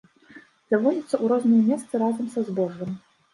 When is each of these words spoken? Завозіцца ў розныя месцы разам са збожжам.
Завозіцца 0.73 1.07
ў 1.07 1.25
розныя 1.33 1.67
месцы 1.69 1.93
разам 2.05 2.33
са 2.37 2.45
збожжам. 2.49 2.91